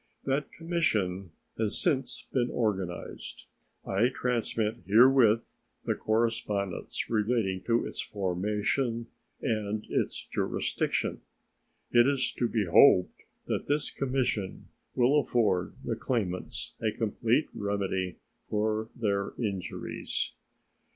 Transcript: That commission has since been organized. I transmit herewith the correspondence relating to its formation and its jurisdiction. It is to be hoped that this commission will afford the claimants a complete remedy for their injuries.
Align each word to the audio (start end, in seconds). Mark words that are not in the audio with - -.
That 0.23 0.51
commission 0.51 1.29
has 1.59 1.79
since 1.79 2.25
been 2.33 2.49
organized. 2.49 3.45
I 3.85 4.09
transmit 4.09 4.77
herewith 4.87 5.53
the 5.85 5.93
correspondence 5.93 7.07
relating 7.07 7.61
to 7.67 7.85
its 7.85 8.01
formation 8.01 9.05
and 9.43 9.85
its 9.91 10.25
jurisdiction. 10.25 11.21
It 11.91 12.07
is 12.07 12.31
to 12.39 12.49
be 12.49 12.65
hoped 12.65 13.25
that 13.45 13.67
this 13.67 13.91
commission 13.91 14.65
will 14.95 15.19
afford 15.19 15.75
the 15.85 15.95
claimants 15.95 16.73
a 16.81 16.89
complete 16.91 17.49
remedy 17.53 18.17
for 18.49 18.89
their 18.95 19.35
injuries. 19.37 20.33